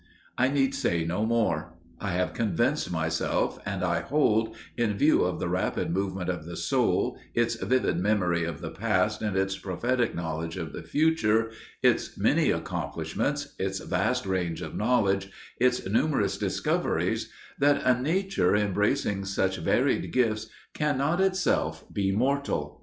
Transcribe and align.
I 0.35 0.47
need 0.47 0.73
say 0.73 1.05
no 1.05 1.27
more. 1.27 1.75
I 1.99 2.13
have 2.13 2.33
convinced 2.33 2.91
myself, 2.91 3.59
and 3.67 3.83
I 3.83 3.99
hold 4.01 4.55
in 4.75 4.97
view 4.97 5.21
of 5.23 5.37
the 5.39 5.47
rapid 5.47 5.91
movement 5.91 6.27
of 6.27 6.43
the 6.43 6.57
soul, 6.57 7.19
its 7.35 7.53
vivid 7.53 7.99
memory 7.99 8.43
of 8.43 8.61
the 8.61 8.71
past 8.71 9.21
and 9.21 9.37
its 9.37 9.55
prophetic 9.59 10.15
knowledge 10.15 10.57
of 10.57 10.73
the 10.73 10.81
future, 10.81 11.51
its 11.83 12.17
many 12.17 12.49
accomplishments, 12.49 13.53
its 13.59 13.77
vast 13.77 14.25
range 14.25 14.63
of 14.63 14.75
knowledge, 14.75 15.29
its 15.59 15.87
numerous 15.87 16.35
discoveries 16.35 17.29
that 17.59 17.83
a 17.85 17.93
nature 18.01 18.55
embracing 18.55 19.23
such 19.23 19.57
varied 19.57 20.11
gifts 20.11 20.47
cannot 20.73 21.21
itself 21.21 21.85
be 21.93 22.11
mortal. 22.11 22.79